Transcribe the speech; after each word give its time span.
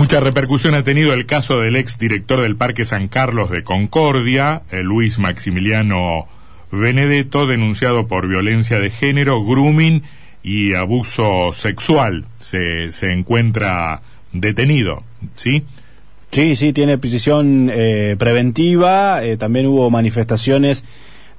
Mucha 0.00 0.18
repercusión 0.18 0.74
ha 0.74 0.82
tenido 0.82 1.12
el 1.12 1.26
caso 1.26 1.60
del 1.60 1.76
ex 1.76 1.98
director 1.98 2.40
del 2.40 2.56
Parque 2.56 2.86
San 2.86 3.08
Carlos 3.08 3.50
de 3.50 3.62
Concordia, 3.62 4.62
eh, 4.70 4.82
Luis 4.82 5.18
Maximiliano 5.18 6.26
Benedetto, 6.72 7.46
denunciado 7.46 8.06
por 8.06 8.26
violencia 8.26 8.80
de 8.80 8.88
género, 8.88 9.44
grooming 9.44 10.02
y 10.42 10.72
abuso 10.72 11.52
sexual. 11.52 12.24
Se, 12.38 12.92
se 12.92 13.12
encuentra 13.12 14.00
detenido, 14.32 15.04
¿sí? 15.34 15.64
Sí, 16.30 16.56
sí, 16.56 16.72
tiene 16.72 16.96
prisión 16.96 17.70
eh, 17.70 18.16
preventiva. 18.18 19.22
Eh, 19.22 19.36
también 19.36 19.66
hubo 19.66 19.90
manifestaciones 19.90 20.82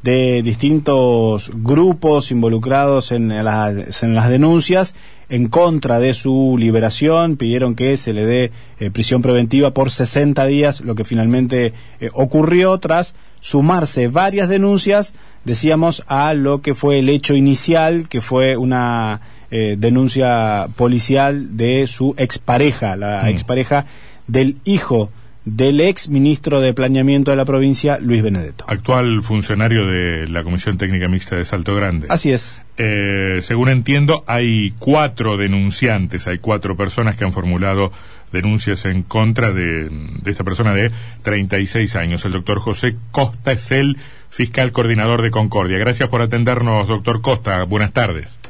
de 0.03 0.41
distintos 0.41 1.51
grupos 1.53 2.31
involucrados 2.31 3.11
en 3.11 3.29
las, 3.43 4.03
en 4.03 4.15
las 4.15 4.29
denuncias 4.29 4.95
en 5.31 5.47
contra 5.47 5.99
de 5.99 6.13
su 6.13 6.57
liberación, 6.59 7.37
pidieron 7.37 7.73
que 7.73 7.95
se 7.95 8.11
le 8.11 8.25
dé 8.25 8.51
eh, 8.81 8.91
prisión 8.91 9.21
preventiva 9.21 9.73
por 9.73 9.89
60 9.89 10.45
días, 10.45 10.81
lo 10.81 10.93
que 10.93 11.05
finalmente 11.05 11.73
eh, 12.01 12.09
ocurrió 12.11 12.77
tras 12.79 13.15
sumarse 13.39 14.09
varias 14.09 14.49
denuncias, 14.49 15.13
decíamos, 15.45 16.03
a 16.07 16.33
lo 16.33 16.61
que 16.61 16.75
fue 16.75 16.99
el 16.99 17.07
hecho 17.07 17.33
inicial, 17.33 18.09
que 18.09 18.19
fue 18.19 18.57
una 18.57 19.21
eh, 19.51 19.77
denuncia 19.79 20.67
policial 20.75 21.55
de 21.55 21.87
su 21.87 22.13
expareja, 22.17 22.97
la 22.97 23.23
mm. 23.23 23.27
expareja 23.27 23.85
del 24.27 24.57
hijo 24.65 25.11
del 25.45 25.81
ex 25.81 26.07
ministro 26.09 26.61
de 26.61 26.73
Planeamiento 26.73 27.31
de 27.31 27.37
la 27.37 27.45
provincia, 27.45 27.97
Luis 27.99 28.21
Benedetto. 28.21 28.65
Actual 28.67 29.21
funcionario 29.23 29.85
de 29.85 30.27
la 30.27 30.43
Comisión 30.43 30.77
Técnica 30.77 31.07
Mixta 31.07 31.35
de 31.35 31.45
Salto 31.45 31.75
Grande. 31.75 32.07
Así 32.09 32.31
es. 32.31 32.61
Eh, 32.77 33.39
según 33.41 33.69
entiendo, 33.69 34.23
hay 34.27 34.71
cuatro 34.79 35.37
denunciantes, 35.37 36.27
hay 36.27 36.37
cuatro 36.37 36.75
personas 36.75 37.15
que 37.15 37.23
han 37.23 37.33
formulado 37.33 37.91
denuncias 38.31 38.85
en 38.85 39.03
contra 39.03 39.51
de, 39.51 39.89
de 39.89 40.31
esta 40.31 40.43
persona 40.43 40.71
de 40.73 40.91
36 41.23 41.95
años. 41.95 42.23
El 42.25 42.31
doctor 42.31 42.59
José 42.59 42.95
Costa 43.11 43.51
es 43.51 43.71
el 43.71 43.97
fiscal 44.29 44.71
coordinador 44.71 45.21
de 45.21 45.31
Concordia. 45.31 45.77
Gracias 45.77 46.07
por 46.09 46.21
atendernos, 46.21 46.87
doctor 46.87 47.21
Costa. 47.21 47.63
Buenas 47.63 47.91
tardes. 47.93 48.40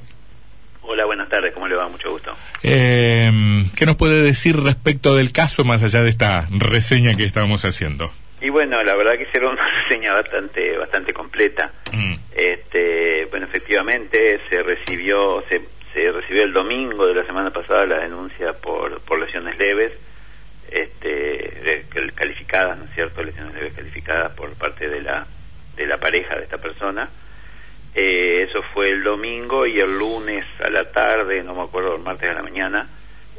Tardes. 1.32 1.54
¿Cómo 1.54 1.68
le 1.68 1.76
va? 1.76 1.88
Mucho 1.88 2.12
gusto. 2.12 2.36
Eh, 2.62 3.32
¿Qué 3.76 3.86
nos 3.88 3.96
puede 3.96 4.22
decir 4.22 4.62
respecto 4.62 5.16
del 5.16 5.32
caso 5.32 5.64
más 5.64 5.82
allá 5.82 6.04
de 6.04 6.10
esta 6.10 6.48
reseña 6.52 7.16
que 7.16 7.24
estábamos 7.24 7.66
haciendo? 7.66 8.12
Y 8.42 8.50
bueno, 8.50 8.84
la 8.84 8.96
verdad 8.96 9.14
que 9.14 9.24
hicieron 9.24 9.54
una 9.54 9.68
reseña 9.68 10.14
bastante 10.14 10.78
bastante 10.78 11.14
completa. 11.14 11.72
Mm. 11.92 12.16
Este, 12.36 13.26
bueno, 13.30 13.46
efectivamente 13.46 14.42
se 14.50 14.62
recibió 14.64 15.44
se, 15.48 15.62
se 15.94 16.12
recibió 16.12 16.44
el 16.44 16.54
domingo 16.54 17.08
de 17.08 17.16
la 17.16 17.26
semana 17.26 17.52
pasada 17.52 17.86
la 17.86 18.00
denuncia 18.00 18.54
por 18.54 19.00
por 19.02 19.20
lesiones 19.20 19.58
leves, 19.58 19.94
este, 20.70 21.86
calificadas, 22.16 22.78
¿no 22.78 22.86
es 22.86 22.94
cierto? 22.96 23.24
Lesiones 23.24 23.54
leves 23.54 23.74
calificadas 23.74 24.32
por 24.34 24.52
parte 24.54 24.90
de 24.90 25.02
la 25.02 25.28
de 25.76 25.86
la 25.86 25.98
pareja 25.98 26.36
de 26.36 26.44
esta 26.44 26.58
persona. 26.58 27.10
Eh, 27.94 28.48
eso 28.48 28.64
fue 28.74 28.90
el 28.90 29.04
domingo 29.04 29.66
y 29.68 29.80
el 29.80 29.98
lunes 29.98 30.46
a 30.64 30.70
la 30.70 30.92
tarde, 30.92 31.44
no 31.44 31.54
me 31.54 31.64
acuerdo, 31.64 31.96
el 31.96 32.02
martes 32.02 32.30
a 32.30 32.34
la 32.34 32.44
mañana, 32.44 32.88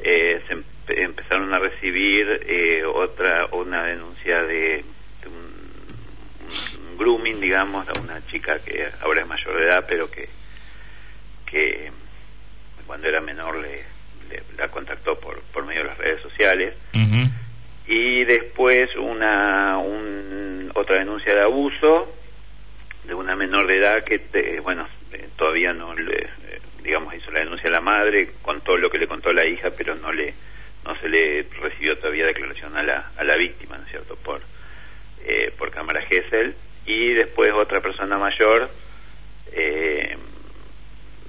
eh, 0.03 0.43
se 0.47 1.03
empezaron 1.03 1.53
a 1.55 1.59
recibir 1.59 2.45
eh, 2.47 2.85
otra 2.85 3.47
una 3.53 3.85
denuncia 3.85 4.43
de, 4.43 4.85
un, 5.25 6.99
grooming, 6.99 7.41
digamos, 7.41 7.89
a 7.89 7.99
una 7.99 8.25
chica 8.27 8.59
que 8.59 8.89
ahora 9.01 9.23
es 9.23 9.27
mayor 9.27 9.57
de 9.57 9.65
edad, 9.65 9.87
pero 9.89 10.11
que, 10.11 10.29
que 11.47 11.91
cuando 12.87 13.09
era 13.09 13.21
menor 13.23 13.57
le, 13.57 13.85
la 14.59 14.69
contactó 14.69 15.19
por, 15.19 15.41
por 15.45 15.65
medio 15.65 15.83
de 15.83 15.89
las 15.89 15.99
redes 15.99 16.21
sociales. 16.23 16.75
Y 17.87 18.25
después 18.25 18.95
una 18.97 19.77
un, 19.79 20.71
otra 20.75 20.97
denuncia 20.97 21.35
de 21.35 21.43
abuso 21.43 22.22
de 23.05 23.15
una 23.15 23.35
menor 23.37 23.67
de 23.67 23.79
edad 23.79 24.05
que, 24.05 24.61
bueno, 24.61 24.89
eh, 25.13 25.29
todavía 25.37 25.73
no 25.73 25.95
le, 25.95 26.21
eh, 26.21 26.61
digamos, 26.83 27.15
hizo 27.15 27.31
la 27.31 27.41
denuncia 27.41 27.69
a 27.69 27.73
la 27.73 27.81
madre, 27.81 28.31
contó 28.43 28.77
lo 28.77 28.91
que 28.91 28.99
le 28.99 29.07
contó 29.07 29.33
la 29.33 29.47
hija, 29.47 29.71
pero 29.77 29.95
no 29.95 30.13
le 30.13 30.35
no 30.85 30.99
se 30.99 31.09
le 31.09 31.47
recibió 31.61 31.97
todavía 31.99 32.27
declaración 32.27 32.77
a 32.77 32.83
la, 32.83 33.11
a 33.17 33.25
la 33.25 33.37
víctima, 33.37 33.77
¿no 33.77 33.85
es 33.85 33.91
cierto?, 33.91 34.17
por, 34.17 34.41
eh, 35.25 35.53
por 35.57 35.71
cámara 35.71 36.03
Gesell. 36.03 36.55
Y 36.85 37.13
después 37.13 37.53
otra 37.53 37.81
persona 37.81 38.19
mayor, 38.19 38.69
eh, 39.53 40.17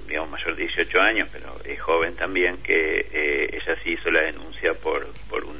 digamos 0.08 0.30
mayor 0.30 0.56
de 0.56 0.64
18 0.64 1.00
años, 1.00 1.28
pero 1.32 1.60
es 1.64 1.80
joven 1.80 2.16
también, 2.16 2.56
que 2.58 3.06
eh, 3.12 3.50
ella 3.52 3.76
sí 3.84 3.92
hizo 3.92 4.10
la 4.10 4.22
denuncia 4.22 4.74
por, 4.74 5.06
por, 5.28 5.44
un, 5.44 5.58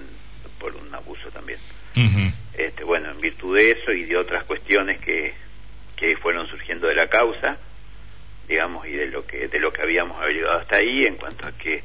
por 0.59 0.75
un 0.75 0.93
abuso 0.93 1.31
también. 1.31 1.61
este, 2.55 2.83
bueno, 2.83 3.11
en 3.13 3.21
virtud 3.21 3.57
de 3.57 3.71
eso 3.71 3.93
y 3.93 4.05
de 4.05 4.17
otras 4.17 4.45
cuestiones 4.45 5.01
que, 5.01 5.33
fueron 6.21 6.47
surgiendo 6.49 6.87
de 6.89 6.95
la 6.95 7.09
causa, 7.09 7.57
digamos, 8.49 8.87
y 8.87 8.93
de 8.93 9.07
lo 9.07 9.27
que 9.27 9.49
de 9.49 9.59
lo 9.59 9.73
que 9.73 9.83
habíamos 9.83 10.21
averiguado 10.21 10.59
hasta 10.59 10.77
ahí 10.77 11.07
en 11.07 11.17
cuanto 11.17 11.49
a 11.49 11.53
que 11.53 11.83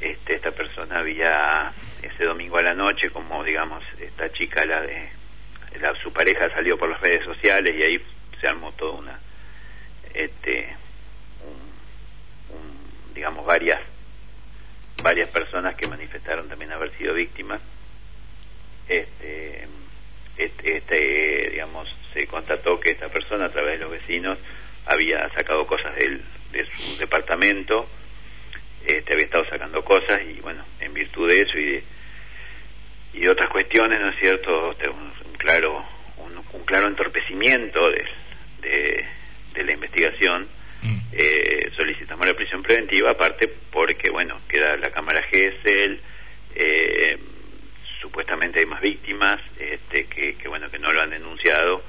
este, 0.00 0.34
esta 0.34 0.50
persona 0.50 0.98
había 0.98 1.72
ese 2.02 2.24
domingo 2.24 2.58
a 2.58 2.62
la 2.62 2.74
noche, 2.74 3.10
como 3.10 3.42
digamos 3.44 3.82
esta 3.98 4.30
chica 4.32 4.64
la 4.64 4.82
de 4.82 5.08
la, 5.80 5.94
su 6.02 6.12
pareja 6.12 6.50
salió 6.50 6.76
por 6.78 6.90
las 6.90 7.00
redes 7.00 7.24
sociales 7.24 7.74
y 7.76 7.82
ahí 7.82 8.02
se 8.40 8.46
armó 8.46 8.72
toda 8.72 8.92
una 8.92 9.20
este 10.14 10.74
un, 12.50 13.14
digamos 13.14 13.44
varias 13.46 13.80
varias 15.02 15.28
personas 15.28 15.74
que 15.76 15.86
manifestaron 15.86 16.48
también 16.48 16.72
haber 16.72 16.90
sido 16.96 17.14
víctimas. 17.14 17.60
Este 18.88 19.66
este, 20.36 20.76
este 20.76 21.50
digamos 21.52 21.88
se 22.16 22.26
constató 22.26 22.80
que 22.80 22.92
esta 22.92 23.08
persona 23.08 23.46
a 23.46 23.48
través 23.50 23.78
de 23.78 23.84
los 23.84 23.90
vecinos 23.90 24.38
había 24.86 25.28
sacado 25.34 25.66
cosas 25.66 25.94
de, 25.96 26.18
de 26.52 26.66
su 26.76 26.96
departamento, 26.96 27.86
este, 28.86 29.12
había 29.12 29.26
estado 29.26 29.44
sacando 29.50 29.84
cosas 29.84 30.22
y 30.22 30.40
bueno, 30.40 30.64
en 30.80 30.94
virtud 30.94 31.28
de 31.28 31.42
eso 31.42 31.58
y 31.58 31.64
de, 31.64 31.84
y 33.12 33.28
otras 33.28 33.50
cuestiones, 33.50 34.00
¿no 34.00 34.08
es 34.10 34.18
cierto? 34.18 34.72
Este, 34.72 34.88
un, 34.88 35.12
claro 35.36 35.84
un, 36.18 36.64
claro 36.64 36.88
entorpecimiento 36.88 37.90
de, 37.90 38.04
de, 39.54 39.64
la 39.64 39.72
investigación. 39.72 40.48
Mm. 40.82 40.96
Eh, 41.12 41.70
solicitamos 41.76 42.26
la 42.26 42.34
prisión 42.34 42.62
preventiva, 42.62 43.10
aparte 43.10 43.48
porque, 43.70 44.10
bueno, 44.10 44.40
queda 44.48 44.76
la 44.76 44.90
Cámara 44.90 45.22
GESEL, 45.22 46.00
eh, 46.54 47.18
supuestamente 48.00 48.60
hay 48.60 48.66
más 48.66 48.80
víctimas 48.80 49.40
este, 49.58 50.06
que, 50.06 50.36
que, 50.36 50.48
bueno, 50.48 50.70
que 50.70 50.78
no 50.78 50.92
lo 50.92 51.02
han 51.02 51.10
denunciado 51.10 51.82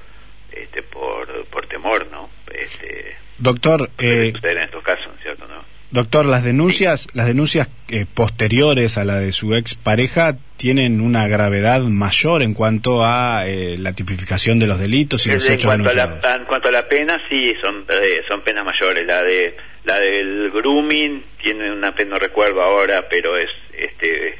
este, 0.52 0.82
por, 0.82 1.44
por 1.46 1.66
temor, 1.66 2.06
¿no? 2.10 2.30
Este, 2.52 3.16
doctor, 3.38 3.90
eh, 3.98 4.32
en 4.42 4.58
estos 4.58 4.82
casos, 4.82 5.12
¿cierto? 5.22 5.46
¿no? 5.48 5.58
Doctor, 5.90 6.26
las 6.26 6.44
denuncias, 6.44 7.06
las 7.14 7.26
denuncias 7.26 7.68
eh, 7.88 8.04
posteriores 8.12 8.98
a 8.98 9.04
la 9.04 9.18
de 9.20 9.32
su 9.32 9.54
ex 9.54 9.74
pareja 9.74 10.36
tienen 10.58 11.00
una 11.00 11.26
gravedad 11.28 11.80
mayor 11.80 12.42
en 12.42 12.52
cuanto 12.52 13.06
a 13.06 13.46
eh, 13.46 13.78
la 13.78 13.94
tipificación 13.94 14.58
de 14.58 14.66
los 14.66 14.78
delitos 14.78 15.26
y 15.26 15.30
los 15.30 15.48
hechos 15.48 15.64
cuanto 15.64 15.88
a 15.88 15.94
la, 15.94 16.36
En 16.36 16.44
cuanto 16.44 16.68
a 16.68 16.72
la 16.72 16.86
pena, 16.86 17.18
sí, 17.30 17.54
son 17.62 17.86
eh, 17.88 18.22
son 18.28 18.42
penas 18.42 18.66
mayores. 18.66 19.06
La 19.06 19.22
de 19.22 19.56
la 19.84 19.98
del 19.98 20.50
grooming 20.50 21.24
tiene 21.42 21.72
una 21.72 21.94
pena, 21.94 22.10
no 22.10 22.18
recuerdo 22.18 22.60
ahora, 22.60 23.08
pero 23.08 23.38
es 23.38 23.48
este 23.72 24.38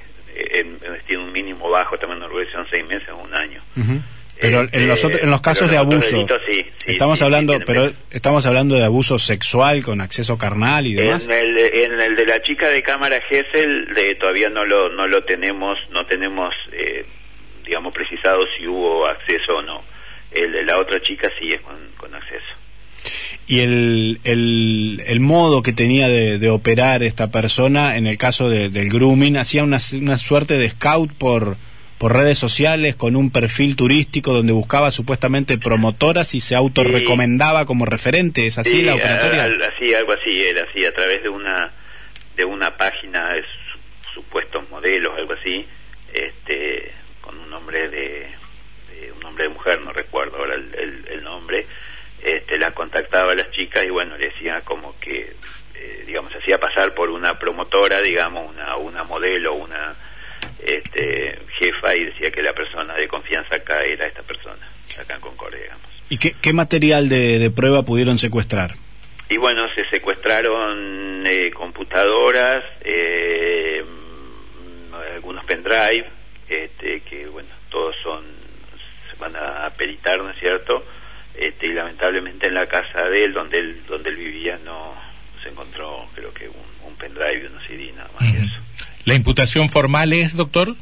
tiene 1.06 1.24
un 1.24 1.32
mínimo 1.32 1.70
bajo, 1.70 1.98
también 1.98 2.22
en 2.22 2.52
son 2.52 2.66
seis 2.70 2.86
meses 2.86 3.08
o 3.08 3.16
un 3.16 3.34
año. 3.34 3.62
Pero 4.40 4.68
en 4.70 4.86
los, 4.86 5.02
este, 5.02 5.24
en 5.24 5.30
los 5.30 5.40
casos 5.40 5.70
de 5.70 5.76
abuso, 5.76 6.26
estamos 6.86 7.20
hablando, 7.22 7.58
pero 7.66 7.92
estamos 8.10 8.46
hablando 8.46 8.76
de 8.76 8.84
abuso 8.84 9.18
sexual 9.18 9.82
con 9.82 10.00
acceso 10.00 10.38
carnal 10.38 10.86
y 10.86 10.94
demás. 10.94 11.24
En 11.24 11.32
el, 11.32 11.58
en 11.58 12.00
el 12.00 12.16
de 12.16 12.26
la 12.26 12.40
chica 12.42 12.68
de 12.68 12.82
cámara 12.82 13.20
Gesell 13.28 13.88
todavía 14.20 14.48
no 14.48 14.64
lo 14.64 14.90
no 14.90 15.06
lo 15.08 15.24
tenemos, 15.24 15.78
no 15.90 16.06
tenemos, 16.06 16.54
eh, 16.72 17.04
digamos 17.64 17.92
precisado 17.92 18.44
si 18.56 18.66
hubo 18.66 19.06
acceso 19.06 19.56
o 19.56 19.62
no. 19.62 19.82
El 20.30 20.52
de 20.52 20.64
la 20.64 20.78
otra 20.78 21.00
chica 21.02 21.30
sí 21.40 21.52
es 21.52 21.60
con, 21.60 21.76
con 21.96 22.14
acceso. 22.14 22.44
Y 23.46 23.60
el, 23.60 24.20
el, 24.24 25.02
el, 25.06 25.20
modo 25.20 25.62
que 25.62 25.72
tenía 25.72 26.08
de, 26.08 26.38
de, 26.38 26.50
operar 26.50 27.02
esta 27.02 27.30
persona, 27.30 27.96
en 27.96 28.06
el 28.06 28.18
caso 28.18 28.50
de, 28.50 28.68
del 28.68 28.90
grooming, 28.90 29.38
hacía 29.38 29.64
una, 29.64 29.78
una 29.94 30.18
suerte 30.18 30.58
de 30.58 30.68
scout 30.68 31.12
por, 31.14 31.56
por 31.98 32.14
redes 32.14 32.38
sociales 32.38 32.94
con 32.94 33.16
un 33.16 33.30
perfil 33.30 33.74
turístico 33.74 34.32
donde 34.32 34.52
buscaba 34.52 34.90
supuestamente 34.90 35.58
promotoras 35.58 36.34
y 36.34 36.40
se 36.40 36.54
autorrecomendaba 36.54 37.66
como 37.66 37.84
referente, 37.84 38.46
¿es 38.46 38.56
así 38.58 38.82
la 38.82 38.94
operatoria? 38.94 39.44
así, 39.74 39.92
algo 39.94 40.12
así, 40.12 40.42
era 40.42 40.62
así, 40.62 40.84
a 40.84 40.94
través 40.94 41.22
de 41.22 41.28
una 41.28 41.72
de 42.36 42.44
una 42.44 42.76
página 42.76 43.34
de 43.34 43.44
supuestos 44.14 44.70
modelos, 44.70 45.12
algo 45.18 45.32
así, 45.32 45.66
este 46.14 46.92
con 47.20 47.36
un 47.36 47.50
nombre 47.50 47.88
de, 47.88 48.28
un 49.14 49.20
nombre 49.20 49.44
de 49.44 49.50
mujer, 49.50 49.80
no 49.80 49.92
recuerdo 49.92 50.36
ahora 50.38 50.54
el, 50.54 51.04
el, 51.10 51.22
nombre, 51.24 51.66
este 52.22 52.58
la 52.58 52.70
contactaba 52.70 53.32
a 53.32 53.34
las 53.34 53.50
chicas 53.50 53.84
y 53.84 53.90
bueno, 53.90 54.16
le 54.16 54.28
decía 54.28 54.60
como 54.60 54.98
que 55.00 55.34
eh, 55.74 56.04
digamos 56.06 56.32
hacía 56.32 56.58
pasar 56.60 56.94
por 56.94 57.10
una 57.10 57.40
promotora, 57.40 58.00
digamos, 58.00 58.48
una 58.54 58.76
una 58.76 59.02
modelo, 59.02 59.54
una 59.54 59.96
este 60.64 61.38
jefa 61.58 61.94
y 61.94 62.04
decía 62.04 62.30
que 62.30 62.42
la 62.42 62.52
persona 62.52 62.94
de 62.94 63.08
confianza 63.08 63.56
acá 63.56 63.84
era 63.84 64.06
esta 64.06 64.22
persona, 64.22 64.66
acá 64.98 65.14
en 65.14 65.20
Concordia, 65.20 65.60
digamos. 65.60 65.86
¿Y 66.08 66.18
qué, 66.18 66.34
qué 66.40 66.52
material 66.52 67.08
de, 67.08 67.38
de, 67.38 67.50
prueba 67.50 67.82
pudieron 67.82 68.18
secuestrar? 68.18 68.76
Y 69.28 69.36
bueno, 69.36 69.66
se 69.74 69.86
secuestraron 69.90 71.26
eh, 71.26 71.50
computadoras, 71.54 72.64
eh, 72.82 73.84
algunos 75.14 75.44
pendrive, 75.44 76.06
este, 76.48 77.00
que 77.00 77.26
bueno, 77.26 77.50
todos 77.68 77.94
son, 78.02 78.24
se 79.10 79.18
van 79.18 79.36
a 79.36 79.68
peritar, 79.76 80.18
¿no 80.18 80.30
es 80.30 80.38
cierto? 80.38 80.82
Este, 81.34 81.66
y 81.66 81.72
lamentablemente 81.72 82.46
en 82.46 82.54
la 82.54 82.66
casa 82.66 83.04
de 83.04 83.24
él, 83.24 83.34
donde 83.34 83.58
él, 83.58 83.82
donde 83.86 84.08
él 84.10 84.16
vivía, 84.16 84.58
no 84.64 84.94
se 85.42 85.50
encontró, 85.50 86.06
creo 86.14 86.32
que 86.32 86.48
un, 86.48 86.88
un 86.88 86.96
pendrive 86.96 87.42
y 87.42 87.46
una 87.46 87.66
CD, 87.66 87.92
nada 87.92 88.10
más 88.18 88.32
que 88.32 88.38
eso. 88.38 88.56
¿La 89.04 89.14
imputación 89.14 89.68
formal 89.68 90.12
es, 90.12 90.34
doctor? 90.34 90.74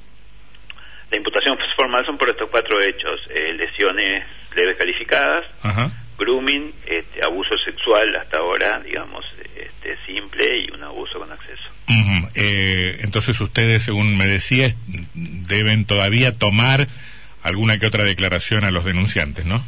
Formal 1.97 2.07
son 2.07 2.19
por 2.19 2.29
estos 2.29 2.51
cuatro 2.51 2.81
hechos: 2.81 3.21
eh, 3.31 3.55
lesiones 3.55 4.25
leves 4.55 4.77
calificadas, 4.77 5.45
Ajá. 5.63 5.91
grooming, 6.19 6.73
este, 6.87 7.25
abuso 7.25 7.57
sexual 7.59 8.15
hasta 8.17 8.39
ahora, 8.39 8.81
digamos, 8.81 9.25
este, 9.57 9.97
simple 10.07 10.59
y 10.59 10.71
un 10.71 10.83
abuso 10.83 11.19
con 11.19 11.31
acceso. 11.33 11.63
Uh 11.89 12.17
eh, 12.35 12.99
entonces 13.01 13.41
ustedes, 13.41 13.85
según 13.85 14.17
me 14.17 14.27
decía, 14.27 14.75
deben 15.15 15.87
todavía 15.87 16.37
tomar 16.37 16.89
alguna 17.43 17.79
que 17.79 17.87
otra 17.87 18.05
declaración 18.05 18.65
a 18.65 18.71
los 18.71 18.85
denunciantes, 18.85 19.47
¿no? 19.47 19.65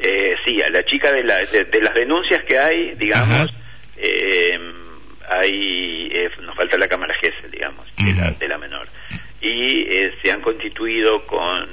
Eh, 0.00 0.36
sí, 0.44 0.60
a 0.62 0.70
la 0.70 0.84
chica 0.84 1.10
de, 1.10 1.24
la, 1.24 1.38
de, 1.46 1.64
de, 1.64 1.80
las 1.80 1.94
denuncias 1.94 2.42
que 2.44 2.58
hay, 2.58 2.94
digamos, 2.96 3.50
eh, 3.96 4.58
hay, 5.28 6.10
eh, 6.12 6.30
nos 6.42 6.54
falta 6.56 6.76
la 6.76 6.88
cámara 6.88 7.14
GESEL, 7.20 7.50
digamos, 7.50 7.86
uh 7.98 8.02
-huh. 8.02 8.06
de, 8.14 8.20
la, 8.20 8.30
de, 8.32 8.48
la, 8.48 8.58
menor. 8.58 8.88
Y 9.62 9.82
eh, 9.88 10.12
se 10.20 10.32
han 10.32 10.40
constituido 10.40 11.24
con, 11.26 11.68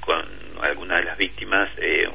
con 0.00 0.22
algunas 0.62 0.98
de 0.98 1.04
las 1.04 1.16
víctimas 1.16 1.70
eh, 1.78 2.06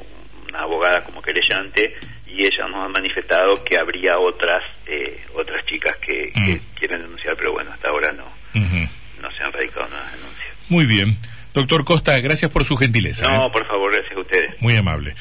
una 0.48 0.60
abogada 0.60 1.02
como 1.02 1.20
querellante 1.20 1.94
y 2.26 2.44
ella 2.44 2.68
nos 2.68 2.82
ha 2.82 2.88
manifestado 2.88 3.64
que 3.64 3.76
habría 3.76 4.18
otras 4.18 4.62
eh, 4.86 5.24
otras 5.34 5.64
chicas 5.66 5.96
que, 5.98 6.32
que, 6.32 6.60
quieren 6.78 7.02
denunciar, 7.02 7.36
pero 7.36 7.52
bueno, 7.52 7.72
hasta 7.72 7.88
ahora 7.88 8.12
no, 8.12 8.24
uh 8.24 8.58
-huh. 8.58 8.88
no 9.20 9.30
se 9.32 9.42
han 9.42 9.52
radicado 9.52 9.88
nuevas 9.88 10.12
denuncias. 10.12 10.56
Muy 10.68 10.86
bien. 10.86 11.18
Doctor 11.52 11.84
Costa, 11.84 12.18
gracias 12.20 12.50
por 12.52 12.64
su 12.64 12.76
gentileza. 12.76 13.26
No, 13.28 13.50
por 13.50 13.66
favor, 13.66 13.92
gracias 13.92 14.16
a 14.16 14.20
ustedes. 14.20 14.62
Muy 14.62 14.76
amable. 14.76 15.14